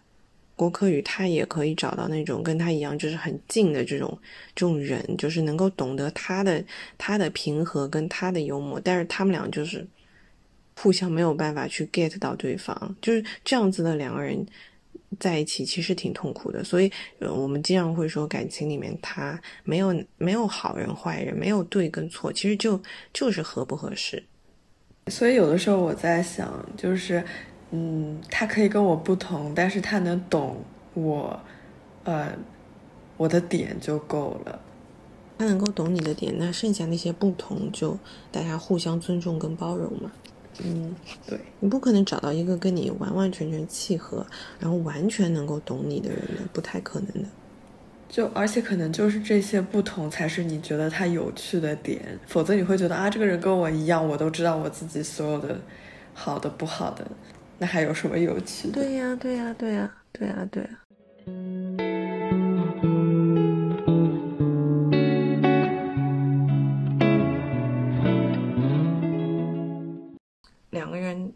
[0.55, 4.19] 郭柯宇他也可以找到那种跟他一样就是很近的这种
[4.55, 6.65] 这种人，就是能够懂得他的
[6.97, 9.87] 他的平和跟他的幽默，但是他们俩就是
[10.75, 14.47] 互相没有办法去 get 到对方，就是这样子的两个人
[15.19, 16.63] 在一起其实挺痛苦的。
[16.65, 22.81] 所以，呃，我们经常会说感情里面他没有没有好人坏人，没有对跟错，其实就
[23.13, 24.23] 就是合不合适。
[25.09, 27.25] 所以有的时候我在想，就是，
[27.71, 30.63] 嗯，他可以跟我不同，但是他能懂
[30.95, 31.39] 我，
[32.05, 32.37] 呃，
[33.17, 34.61] 我的点就够了。
[35.39, 37.99] 他能够懂你的点，那剩下那些不同就
[38.33, 40.11] 大家互相尊重跟包容嘛。
[40.65, 40.95] 嗯，
[41.27, 44.27] 对，你不可能找到一个跟你完完全全契合，
[44.59, 47.29] 然后完全能够懂你的人的，不太可能的。
[48.09, 55.61] 就而且可能就是这些不同才是你觉得他有趣的点，否则你会觉得啊，这个人跟我一样，我都知道我自己所有的
[56.15, 57.07] 好的不好的，
[57.59, 58.75] 那还有什么有趣的？
[58.75, 62.26] 对呀，对呀，对呀，对呀，对呀。
[71.17, 71.33] 人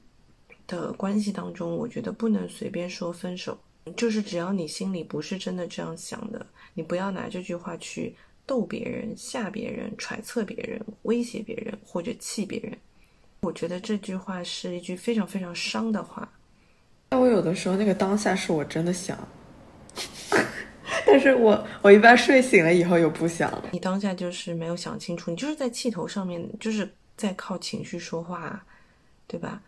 [0.66, 3.59] 的关系当中，我觉得不能随便说分手，
[3.97, 8.14] 就是只要你心里不是真的这样想的，你不要拿这句话去
[8.47, 12.77] 逗别人、吓别人、揣测别人、威胁别人或者气别人。
[13.40, 16.31] 我觉得这句话是一句非常非常伤的话。
[17.09, 19.19] 但我有的时候那个当下是我真的想，
[21.07, 23.71] 但是我我一般睡醒了以后又不想了。
[23.73, 28.64] 你当下就是没有想清楚，你就是在气头上面，就是在靠情绪说话，
[29.27, 29.62] 对吧？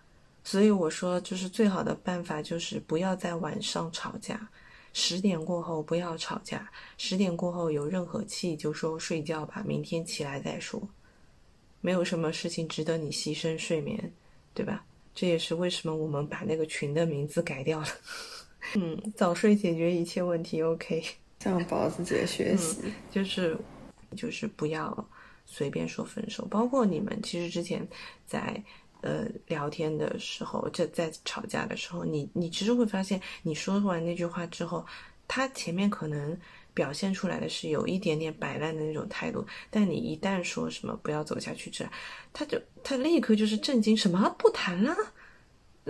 [0.44, 4.48] 所以我说，就是最好的办法就是不要在晚上吵架，
[4.92, 10.83] 十点过后不要吵架，十点过后有任何气就说睡觉吧，明天起来再说，
[11.81, 14.12] 没有什么事情值得你牺牲睡眠，
[14.52, 14.85] 对吧？
[15.14, 17.87] 这也是为什么我们把那个群的名字改掉了。
[18.76, 21.05] 嗯，早睡解决一切问题，OK。
[21.40, 22.78] 向宝子姐学习，
[23.11, 23.59] 就是
[24.16, 25.09] 就是不要
[25.44, 27.87] 随便说分手，包括你们其实之前
[28.26, 28.62] 在
[29.02, 34.84] 呃聊天的时候，这在吵架的时候，你你其实会发现，你说完那句话之后，
[35.28, 36.36] 他前面可能
[36.74, 41.86] 表现出来的是有一点点摆烂的那种态度，但你一旦说什么不要走下去这，
[42.32, 44.96] 他就他立刻就是震惊，什么不谈了。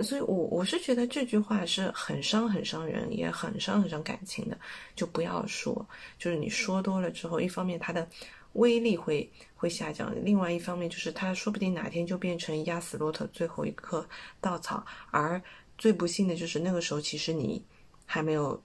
[0.01, 4.57] 所以我，我是觉得这句话是很伤、很伤人，也很伤、很伤感情的，
[4.95, 5.87] 就不要说。
[6.17, 8.09] 就是你说多了之后，一方面他的
[8.53, 14.07] 威力会会下降，另外一方面就是它说不定哪天就变成压死骆驼最后一颗
[14.39, 14.85] 稻草。
[15.11, 15.41] 而
[15.77, 17.63] 最不幸的就是那个时候，其实你
[18.05, 18.61] 还没有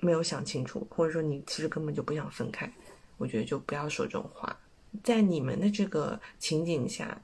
[0.00, 2.70] 没有想清楚，或者说你其实根本就不想分开。
[3.18, 4.58] 我觉得就不要说这种话。
[5.02, 7.20] 在你们的这个情景下，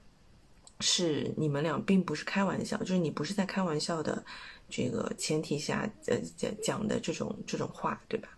[0.81, 4.22] 是你们俩并不是开玩笑，就是你不是在开玩笑的
[4.68, 8.29] 这个前提下，呃，讲讲的这种这种话，对吧？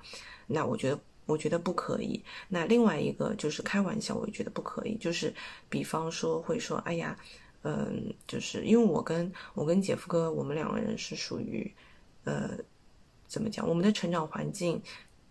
[0.46, 2.22] 那我觉得，我觉得不可以。
[2.48, 4.96] 那另外一个就是开玩笑，我也觉得不可以。
[4.96, 5.32] 就是
[5.68, 7.16] 比方说会说，哎呀，
[7.62, 11.72] 嗯，就是因为我跟我跟姐夫哥，我们两个人是属于，
[12.24, 12.50] 呃，
[13.26, 13.68] 怎么讲？
[13.68, 14.82] 我们的成长环境，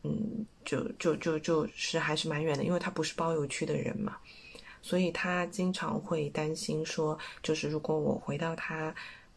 [0.04, 4.18] 嗯，就就就就是还是蛮远的，因为他不是包邮区的人嘛。
[4.82, 8.94] 所以他经常会担心说，就是如果我回到他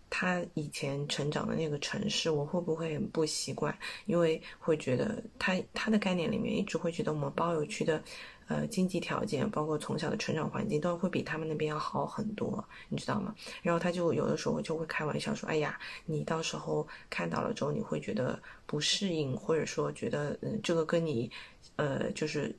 [0.08, 3.76] 他以前成长的那个城市，我会不会很不习惯？
[4.06, 8.02] 因为会觉得他他的概念里面一直会觉得我们包邮区的，
[8.48, 13.34] 呃，经济条件，包括从小的成长环境，都会比他们那边要好很多，你知道吗？
[13.62, 21.30] 然后他就有的时候就会开玩笑说：“哎呀，你到时候看到了之后，你会觉得不适应，或者说觉得，嗯，这个跟你，
[21.76, 22.56] 呃，就是。”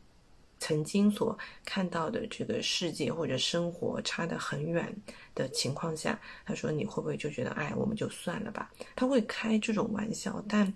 [0.60, 4.92] 曾经所看到的这个世界或者生活差得很远
[5.36, 8.72] 的情况下，他说你会不会就觉得哎，我们就算了吧？
[8.96, 10.74] 他会开这种玩笑，但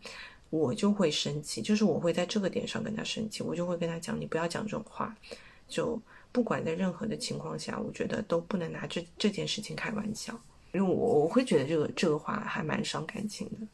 [0.52, 5.16] 我就会生气，就是我会在这个点上跟他生气，我就会跟他讲，你不要讲这种话，
[5.68, 6.00] 就
[6.32, 10.40] 不管在任何的情况下，我觉得都不能拿这这件事情开玩笑，
[10.74, 13.68] 因为我我会觉得这个这个话还蛮伤感情的。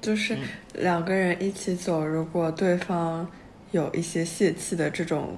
[0.00, 0.38] 就是
[0.74, 3.30] 两个人一起走，如果对方。
[3.76, 5.36] 有一些泄气的这种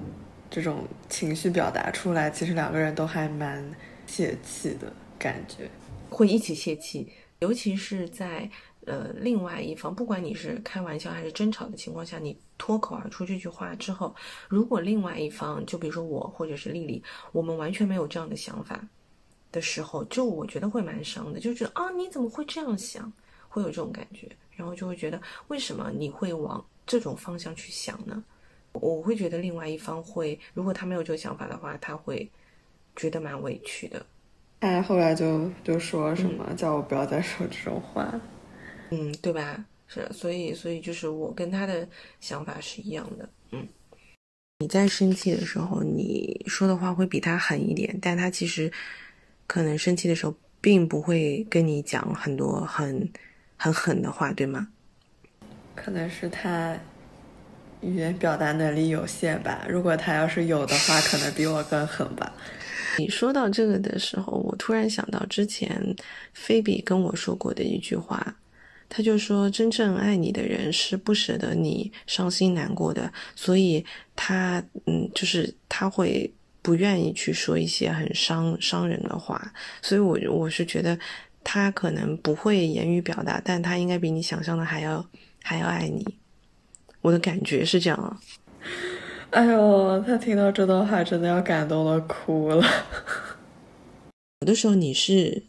[0.48, 3.68] 这种情绪表达出来，其实两个人都还蛮
[4.06, 5.68] 泄气的感觉，
[6.08, 8.48] 会一起泄气，尤其是在
[8.86, 14.14] 呃另外一方，不管你是开玩笑还是争吵的情况下，你脱口而出这句话之后，
[14.48, 18.80] 如果另外一方，就比如说我或者是丽丽，我们完全没有这样的想法
[19.50, 23.12] 的时候，就我觉得会蛮伤的，就觉得啊你怎么会这样想，
[23.48, 26.64] 会有这种感觉，然后就会觉得为什么你会往。
[26.88, 28.24] 这种方向去想呢，
[28.72, 32.28] 我会觉得另外一方会，如果他没有这个想法的话，他会
[32.96, 34.04] 觉得蛮委屈的。
[34.60, 38.20] 哎，后来就就说什么叫我不要再说这种话，
[38.90, 39.64] 嗯，对吧？
[39.86, 41.88] 是，所以所以就是我跟他的
[42.20, 43.28] 想法是一样的。
[43.52, 43.66] 嗯，
[44.58, 48.72] 你在生气的时候，你说的话会比他狠一点，但他其实
[49.46, 53.10] 可能生气的时候并不会跟你讲很多很
[53.56, 54.68] 很狠的话，对吗？
[55.88, 56.76] 可能是他
[57.80, 59.64] 语言表达能力有限吧。
[59.66, 62.30] 如果他要是有的话，可能比我更狠吧。
[62.98, 65.96] 你说到这个的时候，我突然想到之前
[66.34, 68.36] 菲比跟我说过的一句话，
[68.90, 73.82] 他就说：“真正爱你的人是不舍得你伤心难过的，所以
[74.14, 76.30] 他嗯，就是他会
[76.60, 80.98] 不愿意去说一些很伤伤人的话。”所以，我我是觉得
[81.42, 85.02] 他可能不会言语表达，但他应该比你想象的还要。
[85.48, 86.04] 还要爱你，
[87.00, 88.20] 我的感觉是这样啊。
[89.30, 92.62] 哎呦，他听到这段话真的要感动的哭了。
[94.44, 95.42] 有的时候你是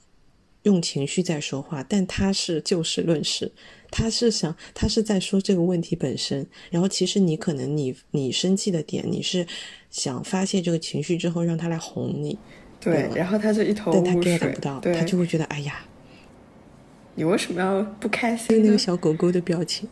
[0.64, 3.52] 用情绪在说话，但他是就事论事，
[3.92, 6.48] 他是想他是在说这个问题本身。
[6.70, 9.46] 然后其实你可能你你生气的点，你是
[9.90, 12.40] 想发泄这个情绪之后让他来哄你。
[12.80, 15.84] 对，然后他就一头但他 get 不到，他就会觉得哎呀。
[17.20, 18.64] 你为什么要不开心？
[18.64, 19.86] 那个小狗狗的表情。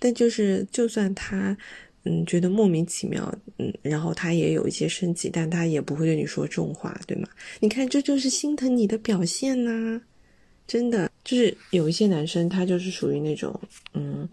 [0.00, 1.56] 但就是，就算他，
[2.02, 7.28] 嗯，觉得莫名其妙，嗯，然后他也有一些生气，但他也不会对你说重话，对吗？
[7.60, 10.02] 你看，这就是心疼你的表现呐！
[10.66, 13.54] 真的，就是有一些男生，他就是属于那种，
[13.94, 14.28] 嗯，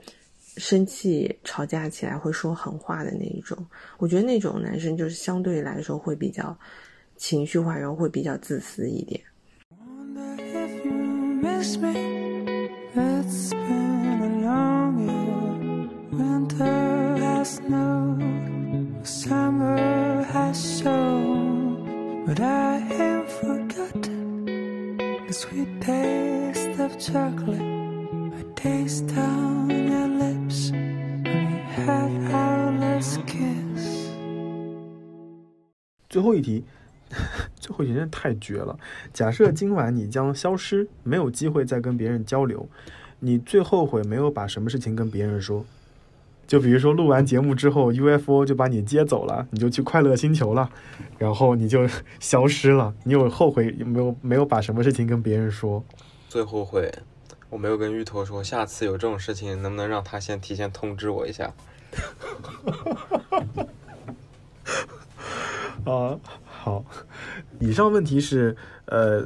[0.57, 3.55] 生气吵架起来会说狠话的那一种。
[3.99, 6.57] 我觉得那种男生就是相对来说会比较
[7.17, 9.21] 情绪化，然后会比较自私一点。
[11.42, 12.70] miss me.
[12.94, 15.88] It's been a long year.
[16.10, 27.60] Winter has snowed, summer has shown, but I have forgotten the sweet taste of chocolate.
[27.60, 34.10] I taste on your lips when we had our last kiss.
[36.08, 36.62] 最后一题。
[37.67, 38.79] 最后一点太绝了。
[39.13, 42.69] 假设今晚你将消失，没有机会再跟别人交流，
[43.19, 45.65] 你最后悔没有把什么事情跟别人说？
[46.47, 50.69] 就比如说录完节目之后，UFO 就把你接走了，你就去快乐星球了，
[51.17, 51.85] 然后你就
[52.21, 52.93] 消失了。
[53.03, 55.83] 你有后悔有没有没有把什么事情跟别人说？
[56.29, 56.89] 最后悔，
[57.49, 61.53] 我没有跟芋头说，下次有这种事情能不能让他先提前通知我一下？
[65.83, 66.17] 啊。
[66.59, 66.83] 好，
[67.59, 68.55] 以上问题是
[68.85, 69.23] 呃，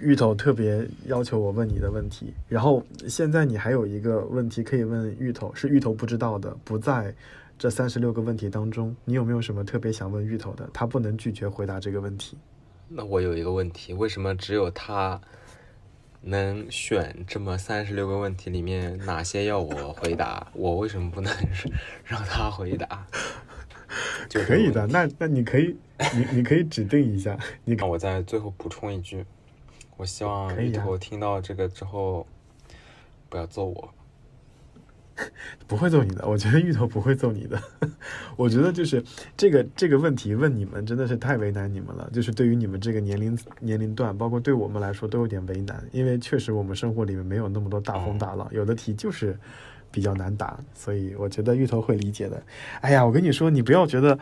[0.00, 2.32] 芋头特别要求我问你的问题。
[2.48, 7.14] 然后现在你还有一个问题可以问芋头，是芋头不知道的，不在
[7.58, 8.94] 这三十六个问题当中。
[9.04, 10.68] 你有没有什么特别想问芋头的？
[10.72, 12.38] 他不能拒绝回答这个问题。
[12.88, 15.20] 那我有一个问题，为什么只有他
[16.22, 20.46] 能选这么三十六个问题里面哪些要我回答？
[20.54, 21.32] 我为什么不能
[22.04, 23.06] 让他回答？
[24.46, 25.76] 可以的，那那你可以，
[26.14, 27.38] 你你可以指定一下。
[27.64, 29.24] 你看，我再最后补充一句，
[29.96, 32.26] 我希望芋头听到这个之后
[33.28, 33.94] 不要揍我。
[35.66, 37.60] 不会揍你的，我觉得芋头不会揍你的。
[38.36, 39.02] 我觉得就是
[39.36, 49.36] 这个这个问题问你们真的是太为难你们了，就是对于你们这个年龄年龄段，包括对我们来说都有点为难，因为确实我们生活里面没有那么多大风大浪，有的题就是
[49.90, 52.42] 比较难答，所以我觉得芋头会理解的。
[52.80, 54.18] 哎呀，我跟你说，你不要觉得。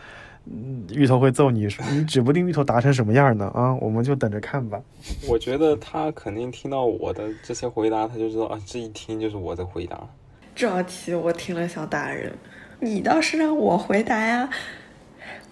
[0.48, 3.74] 嗯，芋头会揍你，你指不定芋头答成什么样呢啊！
[3.80, 4.80] 我们就等着看吧。
[5.28, 10.08] 我觉得他肯定听到我的这些回答，他就知道啊，这一听就是我的回答。
[10.54, 12.32] 这道题我听了想打人，
[12.78, 14.48] 你倒是让我回答呀，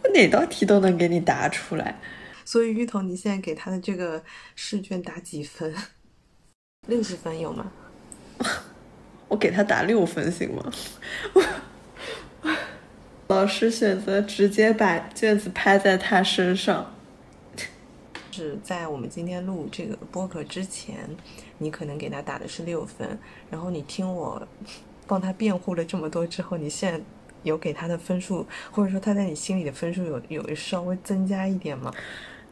[0.05, 1.99] 我哪道题都能给你答出来。
[2.45, 4.23] 所以芋头，你现在给他的这个
[4.55, 5.75] 试卷打几分？
[6.87, 7.73] 六十分有吗？
[9.35, 10.73] 我给他打六分行吗？
[13.27, 16.95] 老师选择直接把卷子拍在他身上。
[18.31, 20.95] 是在我们今天录这个播客之前，
[21.59, 23.19] 你可能给他打的是六分，
[23.51, 24.47] 然后你听我
[25.09, 27.01] 帮他辩护了这么多之后，你现在
[27.43, 31.93] 有给他的分数，或者说他在你心里的分数有有稍微增加一点吗？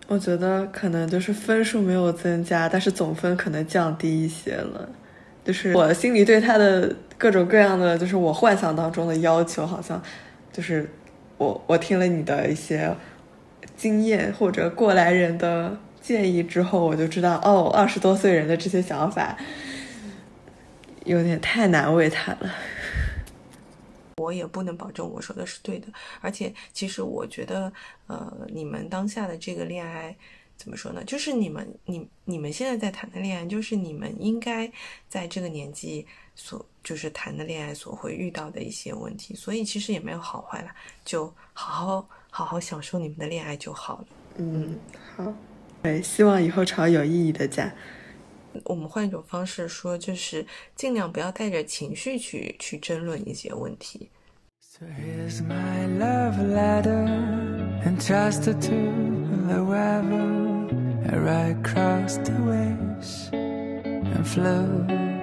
[0.09, 4.89] 我觉得可能就是分数没有增加，但是总分可能降低一些了。
[5.45, 10.03] 就是我心里对他的各种各样的，就是我幻想当中的要求，好像。
[10.53, 10.87] 就是
[11.39, 12.95] 我我听了你的一些
[13.75, 19.35] 经验或者过来人的建议之后，我就知道哦，二十多岁人的这些想法
[21.07, 22.55] 有点太难为他了。
[24.19, 25.89] 我也不能保证我说的是对的，
[26.21, 27.73] 而且其实我觉得，
[28.07, 30.15] 呃，你们当下的这个恋爱
[30.57, 31.03] 怎么说呢？
[31.05, 34.71] 就是你们你你们现在在谈的恋爱，就是你们应该
[35.09, 36.07] 在这个年纪。
[36.35, 40.71] 所就是谈的恋爱所会遇到的一些问题，所以其实也没有好坏了，
[41.05, 44.07] 就好好好好享受你们的恋爱就好了。
[44.39, 44.75] 嗯，
[45.15, 45.31] 好，
[45.83, 47.71] 对，希望以后吵有意义的架。
[48.65, 54.09] 我们换一种方式说，就是尽量不要带着情绪去去争论一些问题。
[61.05, 64.67] Here i cross the waves and flow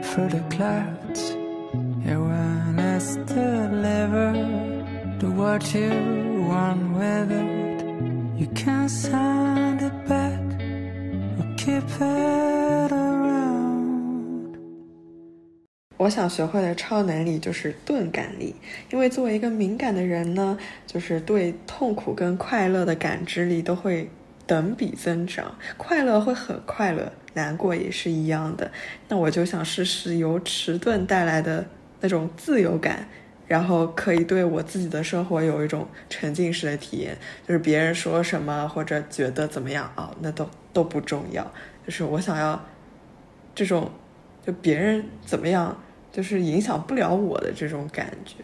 [0.01, 1.35] through the clouds.
[2.05, 4.85] Yeah, when it's delivered
[5.19, 7.83] to what you want with it,
[8.39, 10.39] you can send it back
[11.39, 14.57] or keep it around.
[15.97, 18.55] 我想学会的超能力就是钝感力，
[18.89, 20.57] 因为作为一个敏感的人呢，
[20.87, 24.09] 就是对痛苦跟快乐的感知力都会
[24.49, 28.71] 等比增长，快乐会很快乐，难过也是一样的。
[29.07, 31.63] 那我就想试试由迟钝带来的
[31.99, 33.07] 那种自由感，
[33.47, 37.15] 然后可以对我自己的生活有一种沉浸式的体验。
[37.47, 41.43] 就是别人说什么或者觉得怎么样啊，那都都不重要。
[41.85, 42.59] 就是我想要
[43.53, 43.91] 这种，
[44.43, 45.79] 就别人怎么样，
[46.11, 48.37] 就是影响不了我的这种感觉。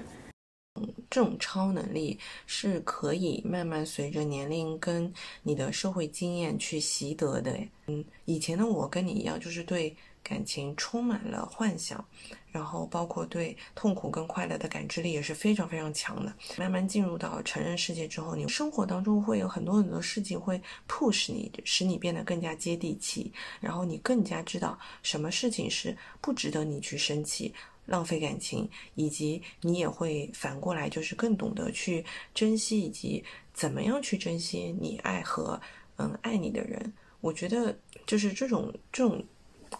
[1.09, 5.11] 这种超能力是可以慢慢随着年龄跟
[5.43, 7.57] 你的社会经验去习得的。
[7.87, 12.03] 嗯，以前的我跟你一样，就是对感情充满了幻想，
[12.51, 16.33] 然后包括对痛苦跟快乐的感知力也是非常非常强的。
[16.57, 27.53] 慢慢进入到成人世界之后，你生活当中会有很多很多事情会 push 你，使你变得更加接地气，然后你更加知道什么事情是不值得你去生气。
[27.85, 33.23] 浪费感情，以及你也会反过来，就是更懂得去珍惜，以及
[33.53, 35.59] 怎么样去珍惜你爱和
[35.97, 36.93] 嗯爱你的人。
[37.21, 39.23] 我觉得就是这种这种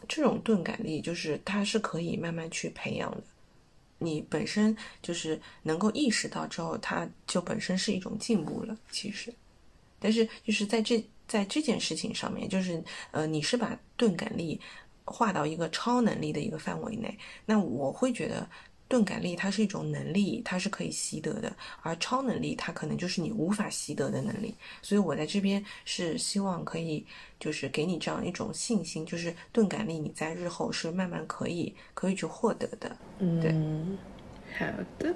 [0.08, 3.24] 这种钝感力，就是它是可以慢慢去培养的。
[3.98, 8.78] 你本身就是能够意识到之后，它就本身是一种进步了。
[8.92, 9.34] 其实，
[10.00, 14.60] 但是就是在这在这件事情上面，就是呃，你是把钝感力。
[15.06, 18.48] 划到一个超能力的一个范围内，那我会觉得
[18.88, 24.54] 钝感力它是一种能力，它是可以习得的，而超能力它可能就是你无法习得的能力。
[24.82, 27.06] 所以我在这边是希望可以，
[27.40, 32.96] 就是给你这样一种信心，就是钝感力你在日后是慢慢可以可以去获得的。
[33.42, 33.52] 对，
[34.58, 34.66] 好
[35.00, 35.16] 的。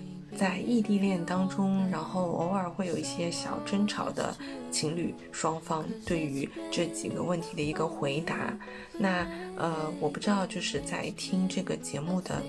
[0.35, 4.35] 在异地恋当中，然后偶尔会有一些小争吵的
[4.71, 8.57] 情侣双方对于这几个问题的一个回答。
[8.97, 9.27] 那
[9.57, 12.41] 呃，我不知道就是在听这个节目的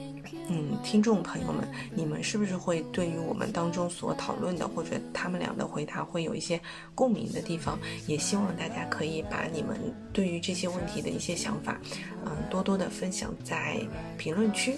[0.48, 6.60] 嗯听众朋友们，你们是不是会对于我们当中所讨论的或者他们俩的回答会有一些
[6.94, 7.78] 共鸣的地方？
[8.06, 9.76] 也希望大家可以把你们
[10.12, 11.80] 对于这些问题的一些想法，
[12.24, 13.80] 嗯，多多的分享在
[14.16, 14.76] 评论区。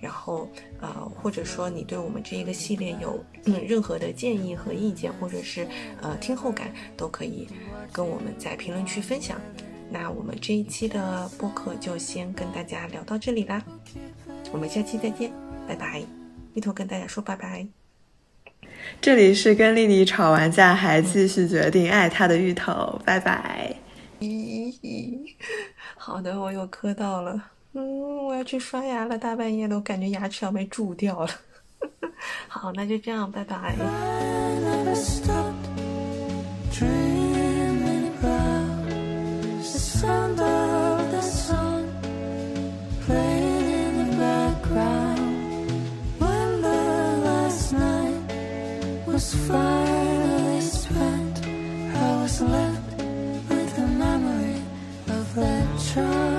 [0.00, 0.48] 然后，
[0.80, 5.66] 呃，或者说你对我们这一个系列有嗯任何的建议和意见，或者是
[6.00, 7.48] 呃听后感，都可以
[7.92, 9.40] 跟我们在评论区分享。
[9.90, 13.62] 那我们这一期的播客就先跟大家聊到这里啦，
[14.52, 15.32] 我们下期再见，
[15.66, 16.02] 拜拜。
[16.54, 17.66] 芋头跟大家说拜拜。
[19.00, 23.74] 这里是跟丽丽吵完架还继续决定爱她的芋头，拜拜。
[24.20, 25.34] 咦，
[25.96, 27.57] 好的，我又磕到了。
[27.72, 31.30] 嗯，我要去刷牙了，大半夜的，我感觉牙齿要被蛀掉了。
[32.48, 33.56] 好，那就这样，拜拜。
[33.56, 35.54] I never stop
[36.72, 41.84] dreaming about the sound of the sun
[43.06, 45.70] playing in the background
[46.18, 48.22] when the last night
[49.06, 51.42] was finally spent.
[51.94, 52.96] I was left
[53.48, 54.62] with the memory
[55.08, 56.37] of that child.